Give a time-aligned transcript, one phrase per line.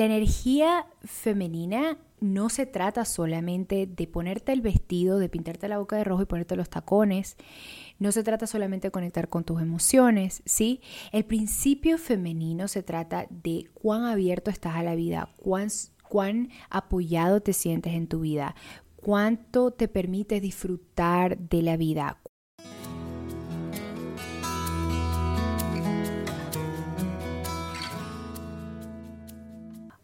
[0.00, 5.96] La energía femenina no se trata solamente de ponerte el vestido, de pintarte la boca
[5.96, 7.36] de rojo y ponerte los tacones.
[7.98, 10.82] No se trata solamente de conectar con tus emociones, ¿sí?
[11.10, 15.66] El principio femenino se trata de cuán abierto estás a la vida, cuán,
[16.08, 18.54] cuán apoyado te sientes en tu vida,
[18.94, 22.18] cuánto te permite disfrutar de la vida,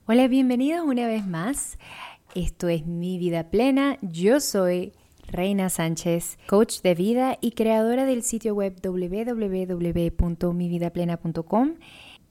[0.06, 1.78] Hola, bienvenidos una vez más.
[2.34, 3.96] Esto es Mi Vida Plena.
[4.02, 4.92] Yo soy
[5.28, 11.74] Reina Sánchez, coach de vida y creadora del sitio web www.mividaplena.com.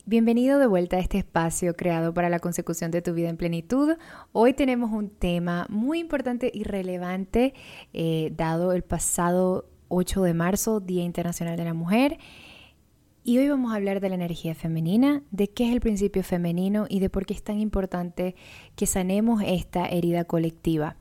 [0.05, 3.97] Bienvenido de vuelta a este espacio creado para la consecución de tu vida en plenitud.
[4.33, 7.55] Hoy tenemos un tema muy importante y relevante
[7.91, 12.19] eh, dado el pasado 8 de marzo, Día Internacional de la Mujer.
[13.25, 16.87] Y hoy vamos a hablar de la energía femenina, de qué es el principio femenino
[16.89, 18.35] y de por qué es tan importante
[18.75, 20.97] que sanemos esta herida colectiva.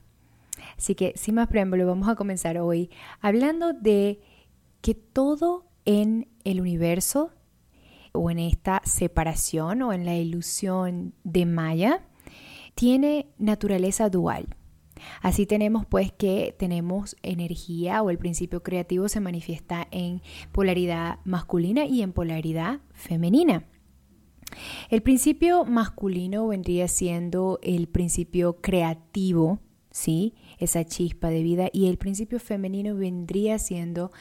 [0.78, 4.20] Así que sin más preámbulo, vamos a comenzar hoy hablando de
[4.82, 7.32] que todo en el universo
[8.12, 12.04] o en esta separación o en la ilusión de Maya
[12.76, 14.46] tiene naturaleza dual.
[15.20, 20.22] Así tenemos pues que tenemos energía o el principio creativo se manifiesta en
[20.52, 23.64] polaridad masculina y en polaridad femenina.
[24.90, 30.34] El principio masculino vendría siendo el principio creativo, ¿sí?
[30.58, 31.68] Esa chispa de vida.
[31.72, 34.12] Y el principio femenino vendría siendo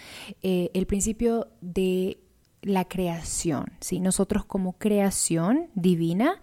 [0.41, 2.19] eh, el principio de
[2.61, 3.99] la creación, ¿sí?
[3.99, 6.41] Nosotros como creación divina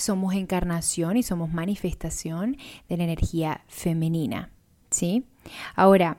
[0.00, 2.56] somos encarnación y somos manifestación
[2.88, 4.50] de la energía femenina,
[4.90, 5.24] ¿sí?
[5.74, 6.18] Ahora,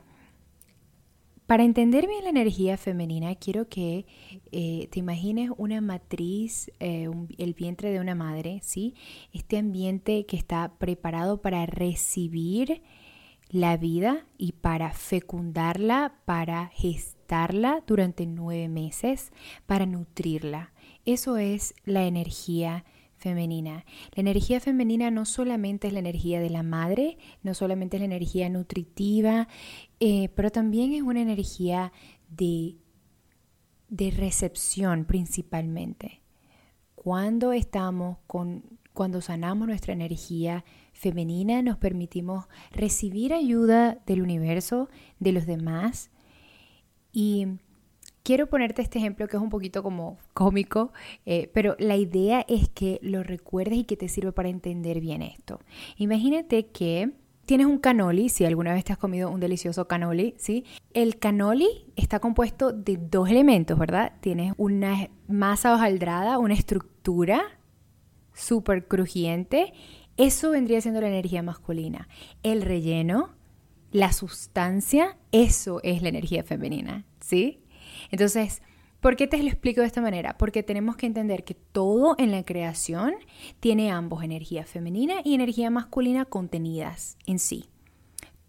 [1.50, 4.06] para entender bien la energía femenina, quiero que
[4.52, 8.94] eh, te imagines una matriz, eh, el vientre de una madre, ¿sí?
[9.34, 12.84] Este ambiente que está preparado para recibir
[13.50, 19.32] la vida y para fecundarla, para gestarla durante nueve meses,
[19.66, 20.72] para nutrirla.
[21.06, 22.99] Eso es la energía femenina.
[23.24, 23.84] La
[24.16, 28.50] energía femenina no solamente es la energía de la madre, no solamente es la energía
[28.50, 29.48] nutritiva,
[30.00, 31.92] eh, pero también es una energía
[32.30, 32.78] de,
[33.90, 36.22] de recepción principalmente.
[36.96, 45.32] Cuando estamos con, cuando sanamos nuestra energía femenina, nos permitimos recibir ayuda del universo, de
[45.32, 46.12] los demás
[47.12, 47.48] y
[48.30, 50.94] quiero ponerte este ejemplo que es un poquito como cómico,
[51.26, 55.24] eh, pero la idea es que lo recuerdes y que te sirva para entender bien
[55.24, 55.60] esto.
[55.98, 57.10] Imagínate que
[57.48, 60.64] tienes un cannoli, si alguna vez te has comido un delicioso cannoli, ¿sí?
[60.94, 64.14] El cannoli está compuesto de dos elementos, ¿verdad?
[64.22, 67.42] Tienes una masa hojaldrada, una estructura
[68.36, 69.74] súper crujiente.
[70.18, 72.08] Eso vendría siendo la energía masculina.
[72.44, 73.32] El relleno,
[73.92, 77.64] la sustancia, eso es la energía femenina, ¿sí?
[78.12, 78.62] Entonces,
[79.00, 80.38] ¿por qué te lo explico de esta manera?
[80.38, 83.14] Porque tenemos que entender que todo en la creación
[83.60, 87.70] tiene ambos, energía femenina y energía masculina contenidas en sí.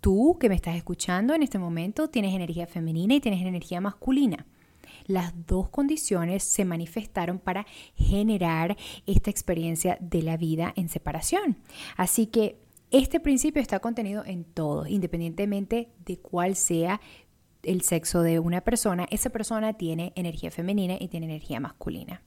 [0.01, 4.47] Tú que me estás escuchando en este momento tienes energía femenina y tienes energía masculina.
[5.07, 11.59] Las dos condiciones se manifestaron para generar esta experiencia de la vida en separación.
[11.97, 12.59] Así que
[12.91, 17.01] este principio está contenido en todo, independientemente de cuál sea
[17.63, 22.23] el sexo de una persona, esa persona tiene energía femenina y tiene energía masculina.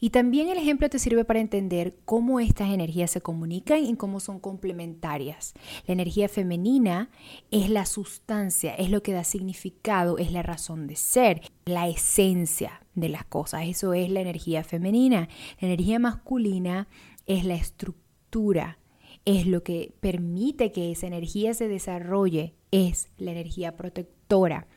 [0.00, 4.20] Y también el ejemplo te sirve para entender cómo estas energías se comunican y cómo
[4.20, 5.54] son complementarias.
[5.86, 7.10] La energía femenina
[7.50, 12.82] es la sustancia, es lo que da significado, es la razón de ser, la esencia
[12.94, 13.66] de las cosas.
[13.66, 15.28] Eso es la energía femenina.
[15.60, 16.88] La energía masculina
[17.26, 18.78] es la estructura,
[19.24, 24.68] es lo que permite que esa energía se desarrolle, es la energía protectora.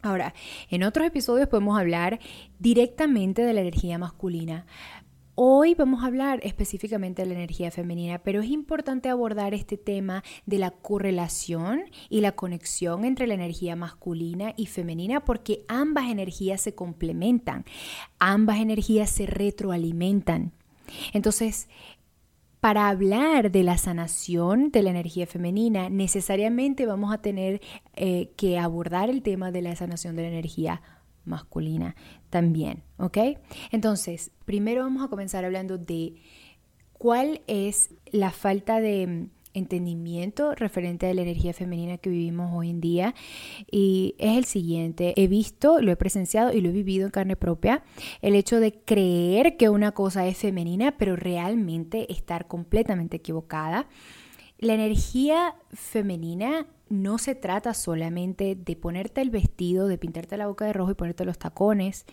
[0.00, 0.34] Ahora,
[0.70, 2.20] en otros episodios podemos hablar
[2.58, 4.64] directamente de la energía masculina.
[5.34, 10.24] Hoy vamos a hablar específicamente de la energía femenina, pero es importante abordar este tema
[10.46, 16.60] de la correlación y la conexión entre la energía masculina y femenina porque ambas energías
[16.60, 17.64] se complementan,
[18.18, 20.52] ambas energías se retroalimentan.
[21.12, 21.68] Entonces,
[22.60, 27.60] para hablar de la sanación de la energía femenina, necesariamente vamos a tener
[27.94, 30.82] eh, que abordar el tema de la sanación de la energía
[31.24, 31.94] masculina
[32.30, 33.18] también, ¿ok?
[33.70, 36.16] Entonces, primero vamos a comenzar hablando de
[36.94, 39.28] cuál es la falta de
[39.58, 43.14] entendimiento referente a la energía femenina que vivimos hoy en día
[43.70, 45.14] y es el siguiente.
[45.16, 47.82] He visto, lo he presenciado y lo he vivido en carne propia,
[48.22, 53.88] el hecho de creer que una cosa es femenina, pero realmente estar completamente equivocada.
[54.58, 60.64] La energía femenina no se trata solamente de ponerte el vestido, de pintarte la boca
[60.64, 62.06] de rojo y ponerte los tacones.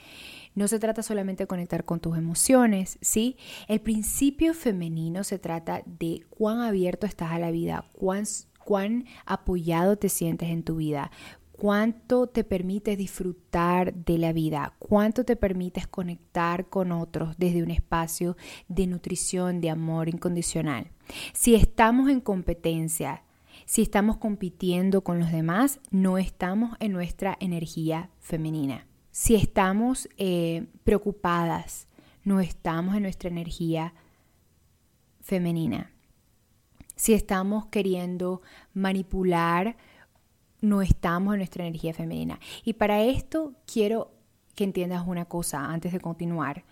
[0.53, 3.37] No se trata solamente de conectar con tus emociones, ¿sí?
[3.67, 8.23] El principio femenino se trata de cuán abierto estás a la vida, cuán,
[8.63, 11.11] cuán apoyado te sientes en tu vida,
[11.51, 17.71] cuánto te permites disfrutar de la vida, cuánto te permites conectar con otros desde un
[17.71, 18.35] espacio
[18.67, 20.91] de nutrición, de amor incondicional.
[21.33, 23.24] Si estamos en competencia,
[23.65, 28.87] si estamos compitiendo con los demás, no estamos en nuestra energía femenina.
[29.11, 31.87] Si estamos eh, preocupadas,
[32.23, 33.93] no estamos en nuestra energía
[35.21, 35.91] femenina.
[36.95, 38.41] Si estamos queriendo
[38.73, 39.77] manipular,
[40.61, 42.39] no estamos en nuestra energía femenina.
[42.63, 44.11] Y para esto quiero
[44.53, 46.63] que entiendas una cosa antes de continuar.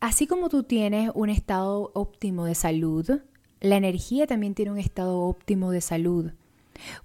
[0.00, 3.22] Así como tú tienes un estado óptimo de salud,
[3.60, 6.32] la energía también tiene un estado óptimo de salud.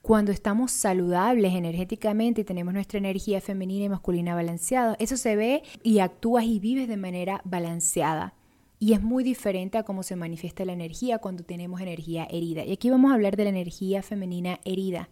[0.02, 5.64] Cuando estamos saludables energéticamente y tenemos nuestra energía femenina y masculina balanceada, eso se ve
[5.82, 8.36] y actúas y vives de manera balanceada.
[8.80, 12.66] Y es muy diferente a cómo se manifiesta la energía cuando tenemos energía herida.
[12.66, 15.10] Y aquí vamos a hablar de la energía femenina herida.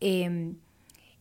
[0.00, 0.56] Em,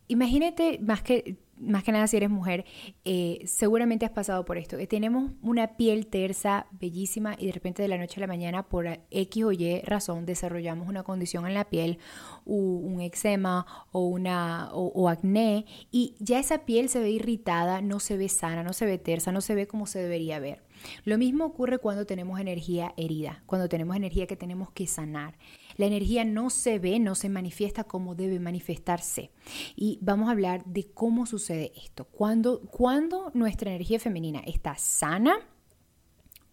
[0.08, 2.66] imagínate, más que, más que nada si eres mujer,
[3.06, 7.82] eh, seguramente has pasado por esto, que tenemos una piel tersa, bellísima, y de repente
[7.82, 11.54] de la noche a la mañana, por X o Y razón, desarrollamos una condición en
[11.54, 12.00] la piel,
[12.46, 18.18] un eczema o, una, o acné, y ya esa piel se ve irritada, no se
[18.18, 20.69] ve sana, no se ve tersa, no se ve como se debería ver.
[21.06, 25.38] Lo mismo ocurre cuando tenemos energía herida, cuando tenemos energía que tenemos que sanar.
[25.78, 29.32] La energía no se ve, no se manifiesta como debe manifestarse.
[29.76, 32.06] Y vamos a hablar de cómo sucede esto.
[32.06, 35.40] Cuando, cuando nuestra energía femenina está sana,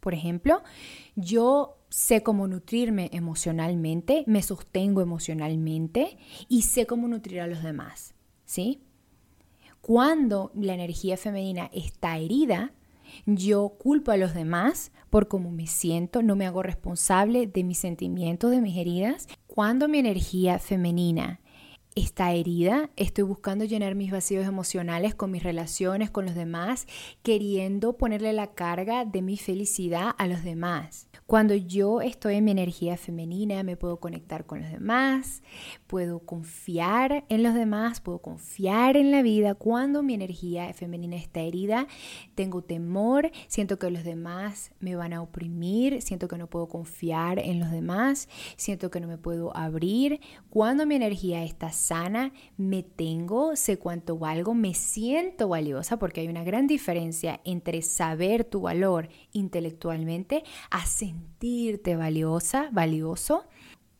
[0.06, 0.62] por ejemplo,
[1.16, 6.18] yo sé cómo nutrirme emocionalmente, me sostengo emocionalmente
[6.48, 8.14] y sé cómo nutrir a los demás,
[8.44, 8.82] ¿sí?
[9.80, 12.72] Cuando la energía femenina está herida,
[13.24, 17.78] yo culpo a los demás por cómo me siento, no me hago responsable de mis
[17.78, 19.28] sentimientos, de mis heridas.
[19.46, 21.40] Cuando mi energía femenina
[21.94, 26.86] está herida, estoy buscando llenar mis vacíos emocionales con mis relaciones con los demás,
[27.22, 31.08] queriendo ponerle la carga de mi felicidad a los demás.
[31.26, 35.42] Cuando yo estoy en mi energía femenina, me puedo conectar con los demás,
[35.88, 39.56] puedo confiar en los demás, puedo confiar en la vida.
[39.56, 41.88] Cuando mi energía femenina está herida,
[42.36, 47.40] tengo temor, siento que los demás me van a oprimir, siento que no puedo confiar
[47.40, 50.20] en los demás, siento que no me puedo abrir.
[50.48, 56.28] Cuando mi energía está sana, me tengo, sé cuánto valgo, me siento valiosa, porque hay
[56.28, 60.86] una gran diferencia entre saber tu valor intelectualmente a
[61.16, 63.44] sentirte valiosa, valioso.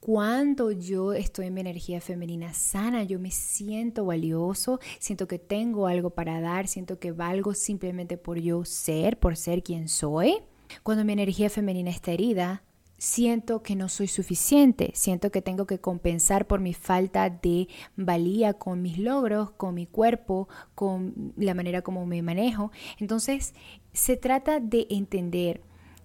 [0.00, 5.86] Cuando yo estoy en mi energía femenina sana, yo me siento valioso, siento que tengo
[5.88, 10.38] algo para dar, siento que valgo simplemente por yo ser, por ser quien soy.
[10.82, 12.62] Cuando mi energía femenina está herida,
[12.98, 17.66] siento que no soy suficiente, siento que tengo que compensar por mi falta de
[17.96, 22.70] valía con mis logros, con mi cuerpo, con la manera como me manejo.
[23.00, 23.54] Entonces,
[23.92, 25.62] se trata de entender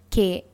[0.10, 0.51] que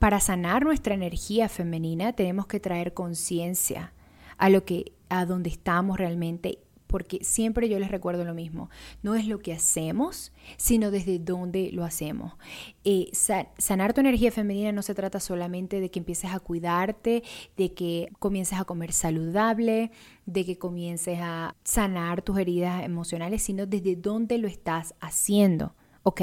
[0.00, 3.92] para sanar nuestra energía femenina tenemos que traer conciencia
[4.38, 8.68] a lo que a donde estamos realmente porque siempre yo les recuerdo lo mismo,
[9.02, 12.32] no es lo que hacemos, sino desde dónde lo hacemos.
[12.82, 17.22] Eh, sanar tu energía femenina no se trata solamente de que empieces a cuidarte,
[17.56, 19.92] de que comiences a comer saludable,
[20.26, 25.76] de que comiences a sanar tus heridas emocionales, sino desde dónde lo estás haciendo.
[26.02, 26.22] ¿Ok?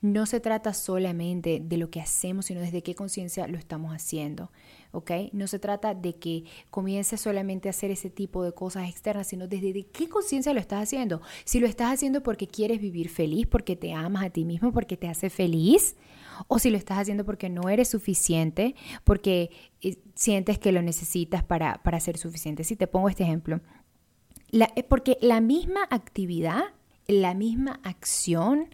[0.00, 4.50] No se trata solamente de lo que hacemos, sino desde qué conciencia lo estamos haciendo,
[4.92, 5.10] ¿ok?
[5.32, 9.48] No se trata de que comiences solamente a hacer ese tipo de cosas externas, sino
[9.48, 11.22] desde qué conciencia lo estás haciendo.
[11.44, 14.96] Si lo estás haciendo porque quieres vivir feliz, porque te amas a ti mismo, porque
[14.96, 15.96] te hace feliz,
[16.48, 19.50] o si lo estás haciendo porque no eres suficiente, porque
[19.80, 22.64] eh, sientes que lo necesitas para, para ser suficiente.
[22.64, 23.60] Si te pongo este ejemplo,
[24.52, 26.62] eh, porque la misma actividad,
[27.06, 28.68] la misma acción,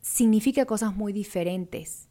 [0.00, 2.08] significa cosas muy diferentes.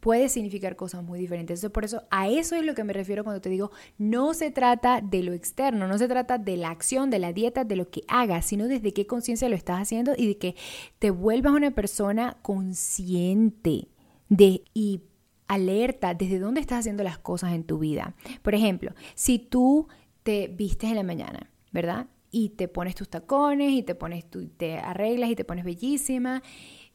[0.00, 1.64] Puede significar cosas muy diferentes.
[1.70, 5.00] por eso a eso es lo que me refiero cuando te digo, no se trata
[5.00, 8.02] de lo externo, no se trata de la acción, de la dieta, de lo que
[8.08, 10.56] hagas, sino desde qué conciencia lo estás haciendo y de que
[10.98, 13.88] te vuelvas una persona consciente
[14.28, 15.02] de y
[15.46, 18.14] alerta desde dónde estás haciendo las cosas en tu vida.
[18.42, 19.86] Por ejemplo, si tú
[20.22, 22.06] te vistes en la mañana, ¿verdad?
[22.32, 26.42] Y te pones tus tacones y te pones tu, te arreglas y te pones bellísima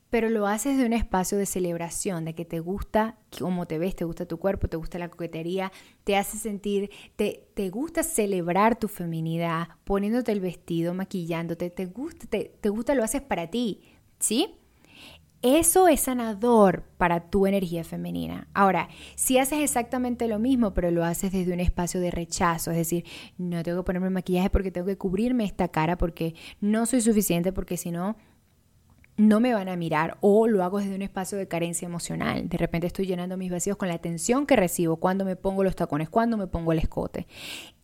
[0.10, 3.96] pero lo haces de un espacio de celebración, de que te gusta cómo te ves,
[3.96, 5.72] te gusta tu cuerpo, te gusta la coquetería,
[6.04, 12.26] te hace sentir, te, te gusta celebrar tu feminidad, poniéndote el vestido, maquillándote, te gusta,
[12.28, 13.82] te, te gusta, lo haces para ti,
[14.20, 14.56] ¿sí?
[15.44, 18.48] Eso es sanador para tu energía femenina.
[18.54, 22.78] Ahora, si haces exactamente lo mismo, pero lo haces desde un espacio de rechazo, es
[22.78, 23.06] decir,
[23.38, 27.54] no tengo que ponerme maquillaje porque tengo que cubrirme esta cara porque no soy suficiente,
[27.54, 28.18] porque si no,
[29.18, 32.50] no me van a mirar o lo hago desde un espacio de carencia emocional.
[32.50, 35.76] De repente estoy llenando mis vacíos con la atención que recibo cuando me pongo los
[35.76, 37.28] tacones, cuando me pongo el escote.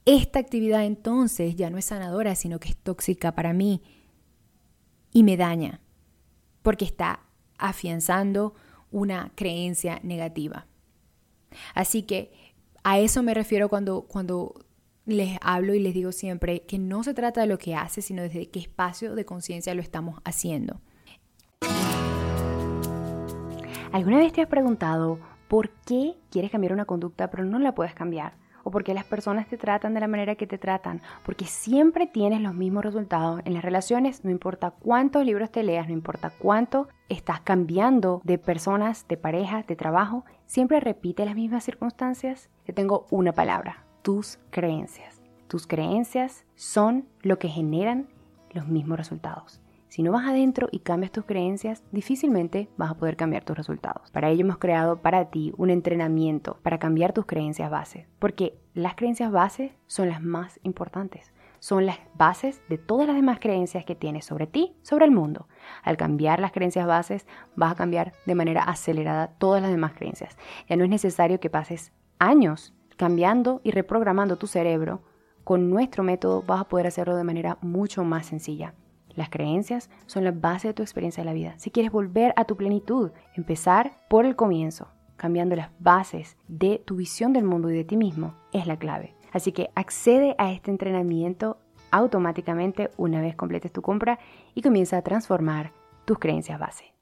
[0.05, 3.81] Esta actividad entonces ya no es sanadora, sino que es tóxica para mí
[5.12, 5.81] y me daña
[6.62, 7.19] porque está
[7.57, 8.53] afianzando
[8.91, 10.67] una creencia negativa.
[11.74, 12.31] Así que
[12.83, 14.53] a eso me refiero cuando, cuando
[15.05, 18.22] les hablo y les digo siempre que no se trata de lo que hace, sino
[18.22, 20.79] desde qué espacio de conciencia lo estamos haciendo.
[23.91, 27.93] ¿Alguna vez te has preguntado por qué quieres cambiar una conducta pero no la puedes
[27.93, 28.43] cambiar?
[28.63, 31.01] ¿O por qué las personas te tratan de la manera que te tratan?
[31.24, 35.88] Porque siempre tienes los mismos resultados en las relaciones, no importa cuántos libros te leas,
[35.88, 41.63] no importa cuánto estás cambiando de personas, de pareja, de trabajo, siempre repite las mismas
[41.63, 42.50] circunstancias.
[42.65, 45.22] Te tengo una palabra, tus creencias.
[45.48, 48.08] Tus creencias son lo que generan
[48.51, 49.62] los mismos resultados.
[49.94, 54.10] Si no vas adentro y cambias tus creencias, difícilmente vas a poder cambiar tus resultados.
[54.10, 58.96] Para ello hemos creado para ti un entrenamiento para cambiar tus creencias base, porque las
[58.96, 61.32] creencias base son las más importantes.
[61.60, 65.48] Son las bases de todas las demás creencias que tienes sobre ti, sobre el mundo.
[65.84, 70.40] Al cambiar las creencias bases, vas a cambiar de manera acelerada todas las demás creencias.
[70.68, 75.04] Ya no es necesario que pases años cambiando y reprogramando tu cerebro.
[75.44, 78.74] Con nuestro método vas a poder hacerlo de manera mucho más sencilla.
[79.15, 81.53] Las creencias son la base de tu experiencia de la vida.
[81.58, 86.96] Si quieres volver a tu plenitud, empezar por el comienzo, cambiando las bases de tu
[86.96, 89.13] visión del mundo y de ti mismo, es la clave.
[89.32, 91.58] Así que accede a este entrenamiento
[91.91, 94.17] automáticamente una vez completes tu compra
[94.55, 95.72] y comienza a transformar
[96.05, 96.93] tus creencias base.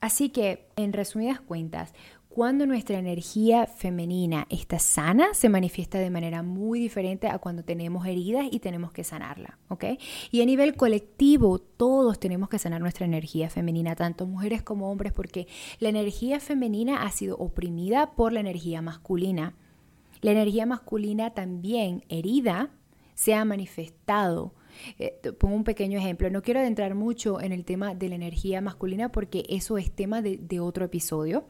[0.00, 1.94] Así que, en resumidas cuentas,
[2.34, 8.08] cuando nuestra energía femenina está sana, se manifiesta de manera muy diferente a cuando tenemos
[8.08, 9.84] heridas y tenemos que sanarla, ¿ok?
[10.32, 15.12] Y a nivel colectivo, todos tenemos que sanar nuestra energía femenina, tanto mujeres como hombres,
[15.12, 15.46] porque
[15.78, 19.54] la energía femenina ha sido oprimida por la energía masculina.
[20.20, 22.70] La energía masculina también herida
[23.14, 24.54] se ha manifestado.
[24.98, 26.28] Eh, pongo un pequeño ejemplo.
[26.30, 30.20] No quiero adentrar mucho en el tema de la energía masculina porque eso es tema
[30.20, 31.46] de, de otro episodio.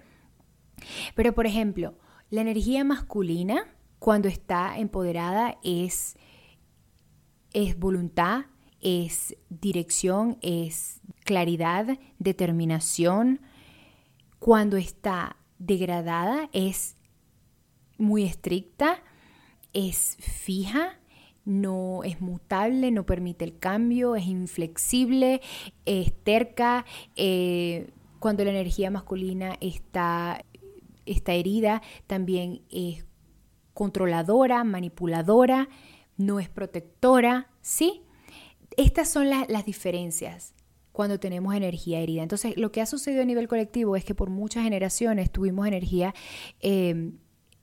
[1.15, 1.95] Pero, por ejemplo,
[2.31, 3.67] la energía masculina,
[3.99, 6.17] cuando está empoderada, es,
[7.53, 8.47] es voluntad,
[8.81, 13.41] es dirección, es claridad, determinación.
[14.39, 16.97] Cuando está degradada, es
[17.97, 19.03] muy estricta,
[19.73, 20.99] es fija,
[21.45, 25.41] no es mutable, no permite el cambio, es inflexible,
[25.85, 26.85] es terca.
[27.17, 30.45] Eh, cuando la energía masculina está
[31.07, 33.05] esta herida también es
[33.73, 35.69] controladora, manipuladora,
[36.17, 38.03] no es protectora, ¿sí?
[38.77, 40.55] Estas son las diferencias
[40.95, 42.23] cuando tenemos energía herida.
[42.23, 46.15] Entonces, lo que ha sucedido a nivel colectivo es que por muchas generaciones tuvimos energía,
[46.61, 47.19] em,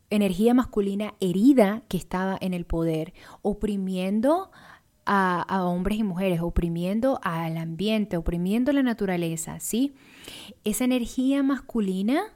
[0.10, 4.52] energía masculina herida que estaba en el poder, oprimiendo
[5.06, 9.94] a, a, hombres y mujeres, oprimiendo al ambiente, oprimiendo la naturaleza, ¿sí?
[10.66, 12.34] Esa energía masculina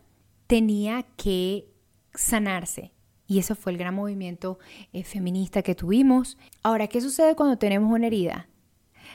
[0.48, 1.68] tenía que
[2.14, 2.92] sanarse.
[3.28, 4.60] Y eso fue el gran movimiento
[4.94, 6.38] eh, feminista que tuvimos.
[6.62, 8.48] Ahora, ¿qué sucede cuando tenemos una herida?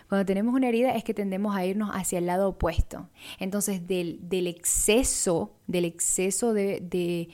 [0.08, 3.08] Cuando tenemos una herida es que tendemos a irnos hacia el lado opuesto.
[3.38, 7.28] Entonces, del, exceso, del exceso de,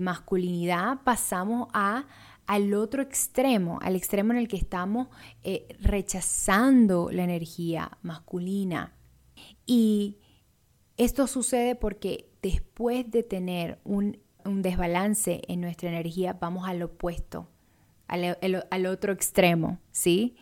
[0.00, 2.06] masculinidad, pasamos a,
[2.46, 5.08] al otro extremo, al extremo en el que estamos
[5.42, 8.94] eh, rechazando la energía masculina.
[9.64, 10.18] Y
[10.98, 17.48] esto sucede porque después de tener un, desbalance en nuestra energía, vamos al opuesto,
[18.08, 20.36] al, otro extremo, ¿sí?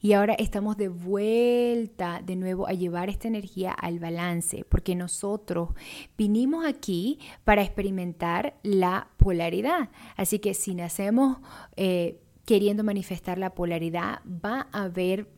[0.00, 5.70] Y ahora estamos de vuelta de nuevo a llevar esta energía al balance, porque nosotros
[6.18, 9.88] vinimos aquí para experimentar la polaridad.
[10.16, 11.38] Así que si nacemos
[11.76, 15.28] eh, queriendo manifestar la polaridad, va a haber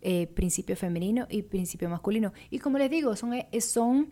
[0.00, 2.32] eh, principio femenino y principio masculino.
[2.50, 4.10] Y como les digo, son, son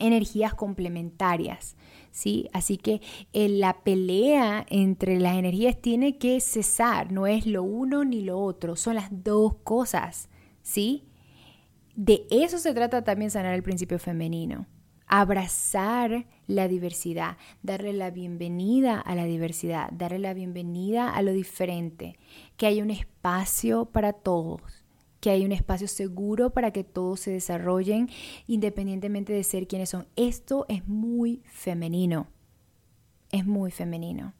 [0.00, 1.76] energías complementarias.
[2.10, 2.48] ¿Sí?
[2.52, 3.00] Así que
[3.32, 8.40] eh, la pelea entre las energías tiene que cesar, no es lo uno ni lo
[8.40, 10.28] otro, son las dos cosas,
[10.60, 11.04] ¿sí?
[11.94, 14.66] De eso se trata también sanar el principio femenino
[15.10, 22.16] abrazar la diversidad, darle la bienvenida a la diversidad, darle la bienvenida a lo diferente,
[22.56, 24.79] que haya un espacio para todos,
[25.20, 28.08] que haya un espacio seguro para que todos se desarrollen
[28.46, 30.06] independientemente de ser quienes son.
[30.16, 32.28] Esto es muy femenino,
[33.30, 34.34] es muy femenino.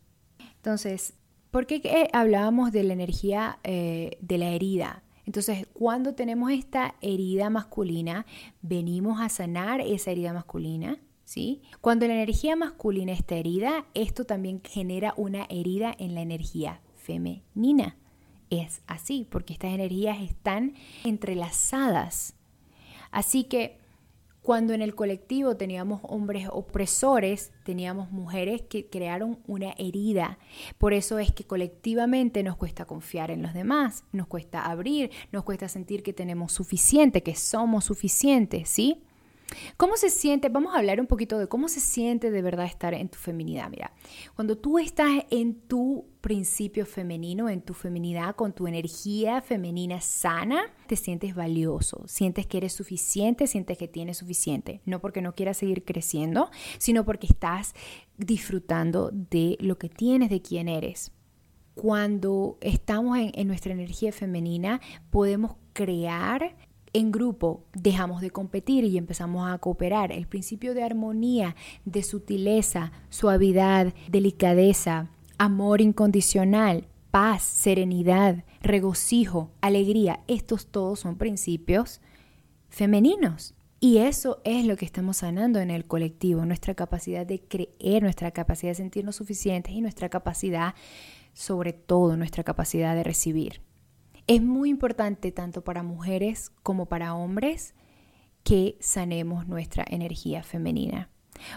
[0.56, 1.14] Entonces,
[1.50, 5.02] ¿por qué hablábamos de la energía eh, de la herida?
[5.26, 8.26] Entonces, cuando tenemos esta herida masculina,
[8.62, 11.62] venimos a sanar esa herida masculina, ¿sí?
[11.80, 17.96] Cuando la energía masculina está herida, esto también genera una herida en la energía femenina.
[18.50, 22.35] Es así, porque estas energías están entrelazadas.
[23.11, 23.80] Así que
[24.42, 30.38] cuando en el colectivo teníamos hombres opresores, teníamos mujeres que crearon una herida.
[30.78, 35.45] Por eso es que colectivamente nos cuesta confiar en los demás, nos cuesta abrir, nos
[35.45, 39.02] cuesta sentir que tenemos suficiente, que somos suficientes, ¿sí?
[39.76, 40.49] ¿Cómo se siente?
[40.49, 43.69] Vamos a hablar un poquito de cómo se siente de verdad estar en tu feminidad.
[43.71, 43.92] Mira,
[44.35, 50.62] cuando tú estás en tu principio femenino, en tu feminidad, con tu energía femenina sana,
[50.87, 54.80] te sientes valioso, sientes que eres suficiente, sientes que tienes suficiente.
[54.85, 57.75] No porque no quieras seguir creciendo, sino porque estás
[58.16, 61.12] disfrutando de lo que tienes, de quién eres.
[61.75, 64.80] Cuando estamos en, en nuestra energía femenina,
[65.11, 66.54] podemos crear
[66.92, 70.12] en grupo dejamos de competir y empezamos a cooperar.
[70.12, 80.66] El principio de armonía, de sutileza, suavidad, delicadeza, amor incondicional, paz, serenidad, regocijo, alegría, estos
[80.66, 82.00] todos son principios
[82.68, 83.54] femeninos.
[83.82, 88.30] Y eso es lo que estamos sanando en el colectivo, nuestra capacidad de creer, nuestra
[88.30, 90.75] capacidad de sentirnos suficientes y nuestra capacidad,
[91.32, 93.62] sobre todo, nuestra capacidad de recibir.
[94.30, 97.75] Es muy importante tanto para mujeres como para hombres
[98.44, 101.10] que sanemos nuestra energía femenina.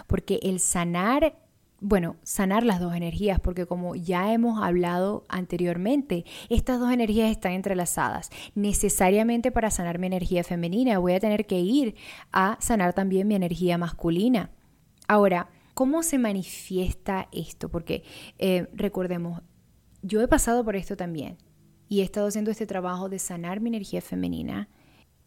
[0.08, 1.38] Porque el sanar,
[1.80, 7.52] bueno, sanar las dos energías, porque como ya hemos hablado anteriormente, estas dos energías están
[7.52, 8.30] entrelazadas.
[8.56, 11.94] Necesariamente para sanar mi energía femenina voy a tener que ir
[12.32, 14.50] a sanar también mi energía masculina.
[15.06, 17.68] Ahora, ¿cómo se manifiesta esto?
[17.68, 18.02] Porque
[18.38, 19.42] eh, recordemos,
[20.02, 21.38] yo he pasado por esto también
[21.94, 24.68] y he estado haciendo este trabajo de sanar mi energía femenina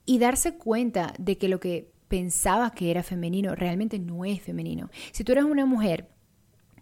[0.05, 4.89] y darse cuenta de que lo que pensaba que era femenino realmente no es femenino.
[5.13, 6.09] Si tú eres una mujer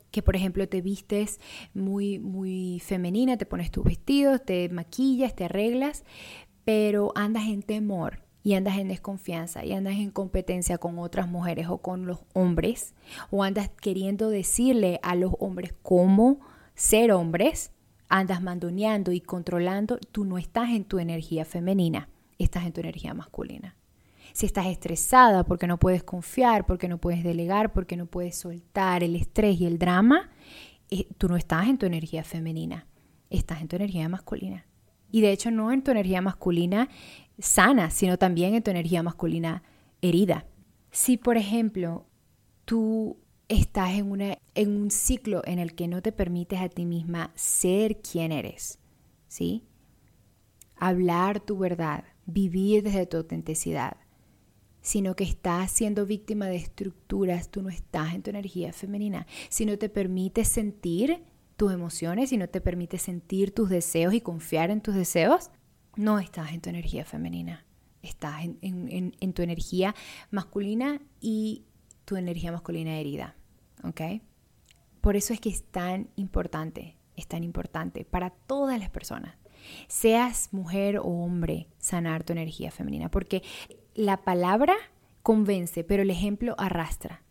[0.10, 1.40] que por ejemplo te vistes
[1.76, 6.04] muy muy femenina, te pones tus vestidos, te maquillas, te arreglas,
[6.64, 11.68] pero andas en temor y andas en desconfianza y andas en competencia con otras mujeres
[11.70, 12.96] o con los hombres
[13.30, 16.40] o andas queriendo decirle a los hombres cómo
[16.74, 17.72] ser hombres,
[18.10, 23.14] andas mandoneando y controlando, tú no estás en tu energía femenina, estás en tu energía
[23.14, 23.76] masculina.
[24.34, 29.04] Si estás estresada porque no puedes confiar, porque no puedes delegar, porque no puedes soltar
[29.04, 30.30] el estrés y el drama,
[30.90, 32.88] eh, tú no estás en tu energía femenina,
[33.30, 34.66] estás en tu energía masculina.
[35.12, 36.90] Y de hecho no en tu energía masculina
[37.40, 39.64] sana, sino también en tu energía masculina
[40.02, 40.46] herida.
[40.92, 42.06] Si por ejemplo
[42.66, 46.86] tú estás en, una, en un ciclo en el que no te permites a ti
[46.86, 48.80] misma ser quien eres,
[49.28, 49.64] ¿sí?
[50.78, 53.98] Hablar tu verdad, vivir desde tu autenticidad,
[54.82, 59.26] sino que estás siendo víctima de estructuras, tú no estás en tu energía femenina.
[59.50, 61.24] Si no te permites sentir
[61.56, 65.50] tus emociones, si no te permites sentir tus deseos y confiar en tus deseos,
[65.96, 67.66] no estás en tu energía femenina.
[68.02, 69.96] Estás en, en tu energía
[70.30, 71.64] masculina y
[72.06, 73.36] tu energía masculina herida.
[73.84, 74.02] ¿Ok?
[75.02, 79.36] Por eso es que es tan importante, es tan importante para todas las personas,
[79.88, 83.44] seas mujer o hombre, sanar tu energía femenina, porque
[83.94, 84.76] la palabra
[85.22, 87.22] convence, pero el ejemplo arrastra.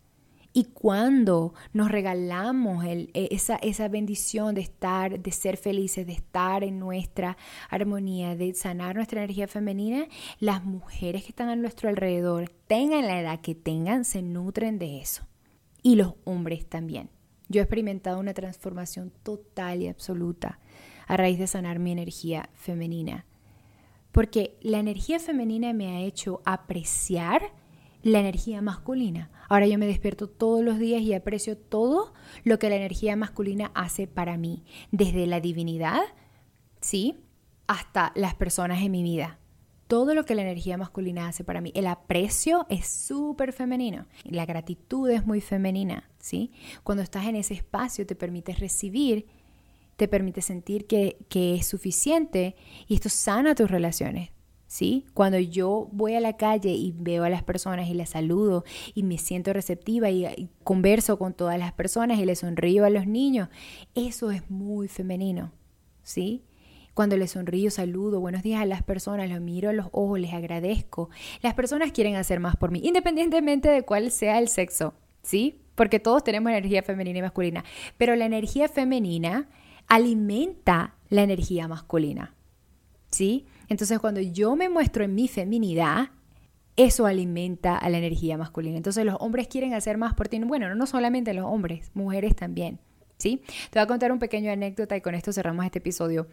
[0.57, 6.63] Y cuando nos regalamos e, esa, esa bendición de estar, de ser felices, de estar
[6.63, 7.37] en nuestra
[7.69, 10.07] armonía, de sanar nuestra energía femenina,
[10.39, 15.01] las mujeres que están a nuestro alrededor, tengan la edad que tengan, se nutren de
[15.01, 15.27] eso.
[15.83, 17.11] Y los hombres también.
[17.49, 20.61] Yo he experimentado una transformación total y absoluta
[21.09, 23.27] a raíz de sanar mi energía femenina.
[24.13, 27.53] Porque la energía femenina me ha hecho apreciar
[28.05, 29.31] la energía masculina.
[29.49, 32.13] Ahora yo me despierto todos los días y aprecio todo
[32.45, 34.63] lo que la energía masculina hace para mí,
[34.93, 36.03] desde la divinidad,
[36.81, 37.25] ¿sí?
[37.67, 39.41] Hasta las personas en mi vida.
[39.87, 41.71] todo lo que la energía masculina hace para mí.
[41.75, 44.07] El aprecio es súper femenino.
[44.25, 46.53] La gratitud es muy femenina, ¿sí?
[46.83, 49.27] Cuando estás en ese espacio te permites recibir,
[49.97, 52.57] te permite sentir que, que es suficiente
[52.89, 54.31] y esto sana tus relaciones.
[54.67, 55.07] ¿Sí?
[55.15, 59.03] Cuando yo voy a la calle y veo a las personas y las saludo y
[59.03, 63.49] me siento receptiva y, converso con todas las personas y les sonrío a los niños,
[63.95, 65.53] eso es muy femenino,
[66.03, 66.45] ¿sí?
[66.95, 70.33] Cuando les sonrío, saludo, buenos días a las personas, los miro a los ojos, les
[70.33, 71.11] agradezco.
[71.43, 75.61] Las personas quieren hacer más por mí, independientemente de cuál sea el sexo, ¿sí?
[75.75, 77.65] Porque todos tenemos energía femenina y masculina.
[77.99, 79.49] Pero la energía femenina
[79.89, 82.35] alimenta la energía masculina,
[83.11, 83.47] ¿sí?
[83.69, 86.11] Entonces cuando yo me muestro en mi feminidad,
[86.77, 88.77] eso alimenta a la energía masculina.
[88.77, 90.39] Entonces los hombres quieren hacer más por ti.
[90.41, 92.81] Bueno, no solamente los hombres, mujeres también.
[93.17, 93.43] ¿Sí?
[93.71, 96.27] Te voy a contar un pequeño anécdota y con esto cerramos este episodio.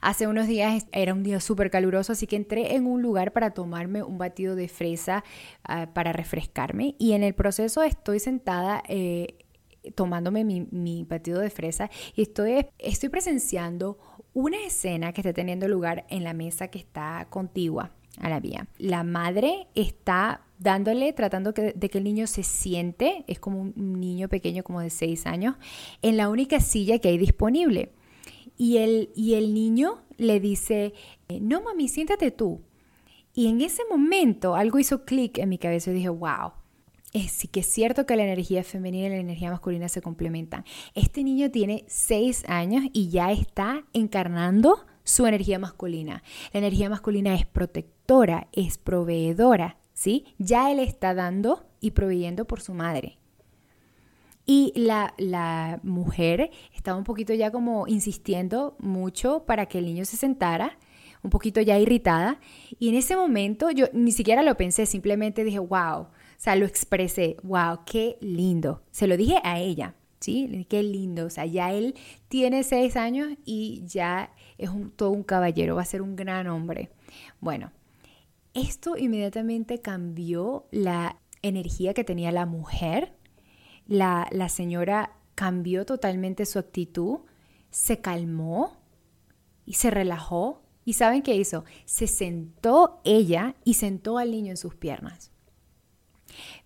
[0.00, 3.52] Hace unos días era un día súper caluroso, así que entré en un lugar para
[3.52, 5.24] tomarme un batido de fresa
[5.68, 9.38] uh, para refrescarme y en el proceso estoy sentada eh,
[9.94, 13.98] tomándome mi, mi, batido de fresa y estoy, estoy presenciando
[14.36, 18.68] una escena que está teniendo lugar en la mesa que está contigua a la vía.
[18.76, 24.28] La madre está dándole, tratando de que el niño se siente, es como un niño
[24.28, 25.56] pequeño como de 6 años,
[26.02, 27.92] en la única silla que hay disponible.
[28.58, 30.92] Y el, y el niño le dice,
[31.40, 32.60] no mami, siéntate tú.
[33.32, 36.52] Y en ese momento algo hizo clic en mi cabeza y dije, wow,
[37.12, 40.64] sí que es cierto que la energía femenina y la energía masculina se complementan.
[40.94, 46.22] Este niño tiene seis años y ya está encarnando su energía masculina.
[46.52, 50.34] La energía masculina es protectora, es proveedora, ¿sí?
[50.38, 53.18] Ya él está dando y proveyendo por su madre.
[54.44, 60.04] Y la, la, mujer estaba un poquito ya como insistiendo mucho para que el niño
[60.04, 60.78] se sentara,
[61.22, 62.38] un poquito ya irritada.
[62.78, 66.08] Y en ese momento yo ni siquiera lo pensé, simplemente dije, wow,
[66.38, 68.82] sea, lo expresé, wow, qué lindo.
[68.90, 70.66] Se lo dije a ella, ¿sí?
[70.68, 71.94] Qué lindo, o sea, ya él
[72.28, 76.46] tiene seis años y ya es un, todo un caballero, va a ser un gran
[76.46, 76.90] hombre.
[77.40, 77.72] Bueno,
[78.54, 83.16] esto inmediatamente cambió la energía que tenía la mujer
[83.86, 87.20] la, la señora cambió totalmente su actitud,
[87.70, 88.76] se calmó
[89.64, 90.62] y se relajó.
[90.84, 91.64] ¿Y saben qué hizo?
[91.84, 95.32] Se sentó ella y sentó al niño en sus piernas.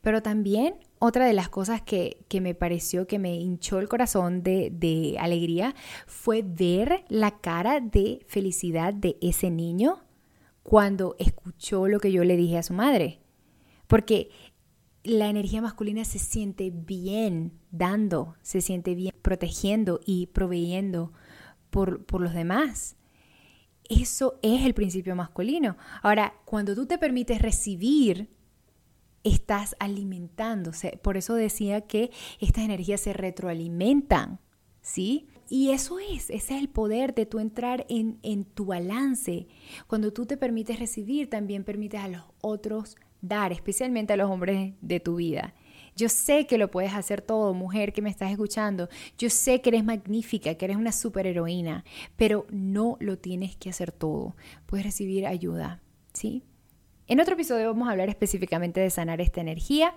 [0.01, 4.43] Pero también otra de las cosas que, que, me pareció que me hinchó el corazón
[4.43, 5.75] de, de, alegría
[6.07, 10.05] fue ver la cara de felicidad de ese niño
[10.63, 13.21] cuando escuchó lo que yo le dije a su madre.
[13.87, 14.31] Porque
[15.03, 21.13] la energía masculina se siente bien dando, se siente bien protegiendo y proveyendo
[21.71, 22.97] por, por, los demás.
[23.89, 25.77] Eso es el principio masculino.
[26.03, 28.29] Ahora, cuando tú te permites recibir,
[29.25, 30.99] estás alimentándose.
[31.03, 34.41] Por eso decía que estas energías se retroalimentan,
[34.81, 35.29] ¿sí?
[35.49, 39.49] Y eso es, ese es el poder de tú entrar en, en tu balance.
[39.89, 44.75] Cuando tú te permites recibir, también permites a los otros dar, especialmente a los hombres
[44.81, 45.55] de tu vida.
[45.97, 48.89] Yo sé que lo puedes hacer todo, mujer que me estás escuchando.
[49.19, 51.85] Yo sé que eres magnífica, que eres una superheroína,
[52.17, 54.37] pero no lo tienes que hacer todo.
[54.67, 56.45] Puedes recibir ayuda, ¿sí?
[57.11, 59.93] En otro episodio vamos a hablar específicamente de sanar esta energía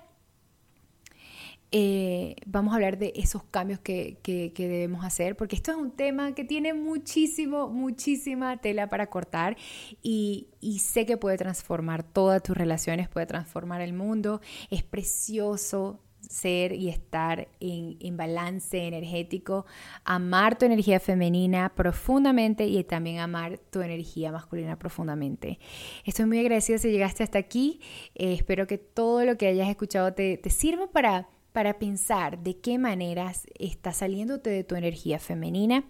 [1.76, 4.20] eh, vamos a hablar de esos cambios que,
[4.56, 9.58] debemos hacer, porque esto es un tema que tiene muchísimo, muchísima tela para cortar
[10.04, 10.48] y
[10.80, 14.40] sé que puede transformar todas tus relaciones, puede transformar el mundo.
[14.70, 16.00] Es precioso
[16.30, 19.66] ser y estar en, en, balance energético,
[20.04, 25.60] amar tu energía femenina profundamente y también amar tu energía masculina profundamente.
[26.06, 27.82] Estoy muy agradecida si llegaste hasta aquí.
[28.16, 32.80] Eh, espero que todo lo que hayas escuchado te, sirva para para pensar de qué
[32.80, 35.84] maneras está saliéndote de tu energía femenina.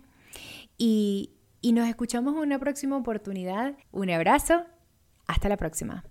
[0.78, 3.78] Y, y nos escuchamos en una próxima oportunidad.
[3.92, 4.66] Un abrazo.
[5.26, 6.04] Hasta la próxima.